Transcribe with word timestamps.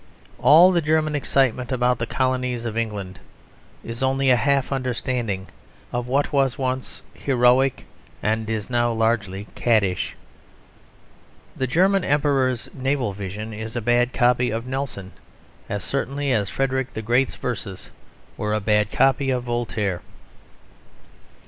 All 0.39 0.71
the 0.71 0.81
German 0.81 1.13
excitement 1.15 1.71
about 1.71 1.99
the 1.99 2.07
colonies 2.07 2.65
of 2.65 2.75
England 2.75 3.19
is 3.83 4.01
only 4.01 4.31
a 4.31 4.35
half 4.35 4.71
understanding 4.71 5.45
of 5.93 6.07
what 6.07 6.33
was 6.33 6.57
once 6.57 7.03
heroic 7.13 7.85
and 8.23 8.49
is 8.49 8.67
now 8.67 8.91
largely 8.91 9.45
caddish. 9.53 10.15
The 11.55 11.67
German 11.67 12.03
Emperor's 12.03 12.67
naval 12.73 13.13
vision 13.13 13.53
is 13.53 13.75
a 13.75 13.79
bad 13.81 14.11
copy 14.11 14.49
of 14.49 14.65
Nelson, 14.65 15.11
as 15.69 15.83
certainly 15.83 16.31
as 16.31 16.49
Frederick 16.49 16.95
the 16.95 17.03
Great's 17.03 17.35
verses 17.35 17.91
were 18.37 18.55
a 18.55 18.59
bad 18.59 18.91
copy 18.91 19.29
of 19.29 19.43
Voltaire. 19.43 20.01